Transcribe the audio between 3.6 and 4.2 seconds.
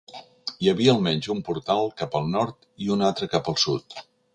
sud.